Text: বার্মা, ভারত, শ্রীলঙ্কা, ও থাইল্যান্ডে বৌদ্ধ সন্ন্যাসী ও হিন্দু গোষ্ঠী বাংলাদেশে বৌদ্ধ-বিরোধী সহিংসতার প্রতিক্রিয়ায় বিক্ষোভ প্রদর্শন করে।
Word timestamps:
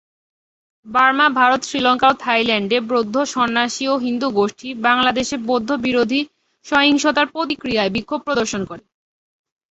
বার্মা, 0.85 1.25
ভারত, 1.31 1.61
শ্রীলঙ্কা, 1.63 2.07
ও 2.11 2.19
থাইল্যান্ডে 2.19 2.77
বৌদ্ধ 2.89 3.15
সন্ন্যাসী 3.33 3.85
ও 3.87 3.95
হিন্দু 3.97 4.27
গোষ্ঠী 4.31 4.69
বাংলাদেশে 4.87 5.35
বৌদ্ধ-বিরোধী 5.49 6.21
সহিংসতার 6.65 7.27
প্রতিক্রিয়ায় 7.27 7.93
বিক্ষোভ 7.95 8.19
প্রদর্শন 8.21 8.61
করে। 8.65 8.83